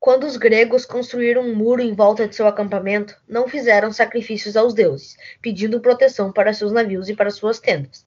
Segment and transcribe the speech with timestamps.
[0.00, 4.72] Quando os gregos construíram um muro em volta de seu acampamento, não fizeram sacrifícios aos
[4.72, 8.06] deuses, pedindo proteção para seus navios e para suas tendas.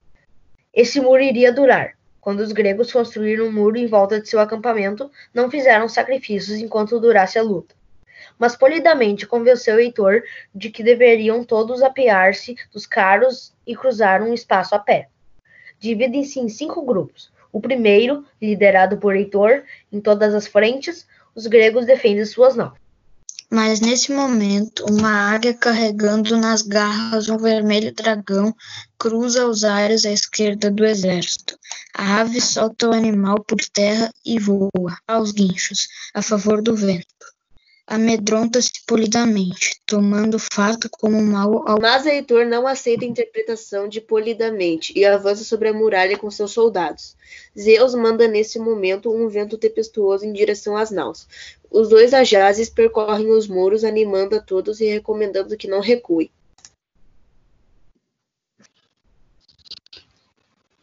[0.74, 1.96] Esse muro iria durar.
[2.20, 7.00] Quando os gregos construíram um muro em volta de seu acampamento, não fizeram sacrifícios enquanto
[7.00, 7.76] durasse a luta.
[8.40, 10.24] Mas polidamente convenceu Heitor
[10.56, 15.10] de que deveriam todos apear-se dos carros e cruzar um espaço a pé.
[15.78, 17.32] Dividem-se em cinco grupos.
[17.54, 21.06] O primeiro, liderado por Heitor, em todas as frentes,
[21.36, 22.74] os gregos defendem suas naus.
[23.50, 28.52] Mas nesse momento, uma águia carregando nas garras um vermelho dragão
[28.98, 31.56] cruza os ares à esquerda do exército.
[31.94, 37.06] A ave solta o animal por terra e voa, aos guinchos, a favor do vento.
[37.86, 41.82] Amedronta-se polidamente, tomando o fato como mal ao...
[41.82, 46.52] Mas Heitor não aceita a interpretação de polidamente e avança sobre a muralha com seus
[46.52, 47.16] soldados.
[47.60, 51.28] Zeus manda nesse momento um vento tempestuoso em direção às naus.
[51.70, 56.32] Os dois ajazes percorrem os muros, animando a todos e recomendando que não recuem.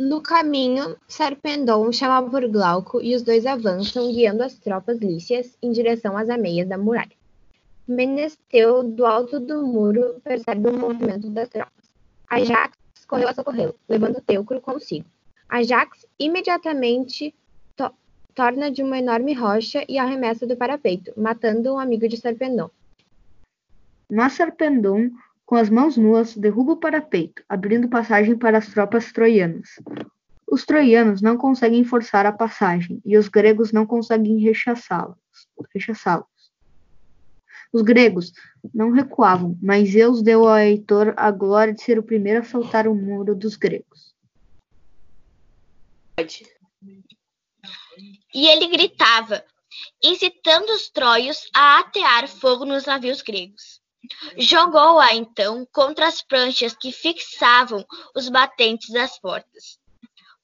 [0.00, 5.70] No caminho, Sarpedon chama por Glauco e os dois avançam, guiando as tropas lícias em
[5.70, 7.12] direção às ameias da muralha.
[7.86, 11.84] Menesteu, do alto do muro, percebe o movimento das tropas.
[12.30, 15.04] Ajax correu a socorrê-lo, levando Teucro consigo.
[15.50, 17.34] Ajax imediatamente
[17.76, 17.92] to
[18.34, 22.70] torna de uma enorme rocha e arremessa do parapeito, matando um amigo de Sarpedon.
[24.10, 25.10] Mas Sarpedon
[25.50, 29.68] com as mãos nuas, derruba o parapeito, abrindo passagem para as tropas troianas.
[30.48, 35.18] Os troianos não conseguem forçar a passagem e os gregos não conseguem rechaçá-los.
[35.74, 36.24] Rechaçá
[37.72, 38.32] os gregos
[38.72, 42.86] não recuavam, mas Zeus deu a Heitor a glória de ser o primeiro a saltar
[42.86, 44.14] o muro dos gregos.
[48.32, 49.44] E ele gritava,
[50.00, 53.80] incitando os troios a atear fogo nos navios gregos.
[54.36, 57.84] Jogou-a então contra as pranchas que fixavam
[58.14, 59.78] os batentes das portas.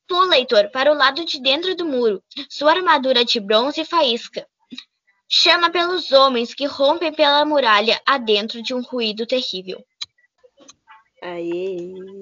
[0.06, 2.22] Pula, Heitor, para o lado de dentro do muro.
[2.48, 4.46] Sua armadura de bronze faísca.
[5.28, 9.84] Chama pelos homens que rompem pela muralha adentro de um ruído terrível.
[11.20, 12.16] Aê!